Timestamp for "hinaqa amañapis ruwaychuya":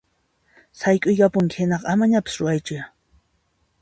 1.61-2.83